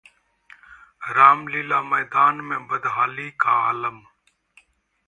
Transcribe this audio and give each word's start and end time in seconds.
रामलीला 1.17 1.81
मैदान 1.91 2.41
में 2.49 2.67
बदहाली 2.67 3.29
का 3.45 3.61
आलम 3.69 4.01